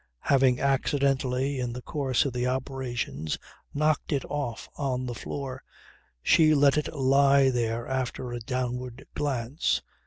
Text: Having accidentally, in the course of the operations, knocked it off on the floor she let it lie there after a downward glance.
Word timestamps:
Having 0.33 0.59
accidentally, 0.59 1.59
in 1.59 1.73
the 1.73 1.81
course 1.83 2.25
of 2.25 2.33
the 2.33 2.47
operations, 2.47 3.37
knocked 3.71 4.11
it 4.11 4.25
off 4.25 4.67
on 4.75 5.05
the 5.05 5.13
floor 5.13 5.61
she 6.23 6.55
let 6.55 6.75
it 6.75 6.91
lie 6.91 7.51
there 7.51 7.87
after 7.87 8.31
a 8.31 8.39
downward 8.39 9.05
glance. 9.13 9.83